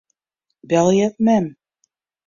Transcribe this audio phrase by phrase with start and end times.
[0.69, 1.45] Belje mem.